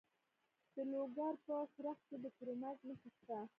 د 0.75 0.77
لوګر 0.91 1.33
په 1.45 1.55
څرخ 1.75 1.97
کې 2.07 2.15
د 2.23 2.25
کرومایټ 2.37 2.79
نښې 2.87 3.09
شته. 3.17 3.39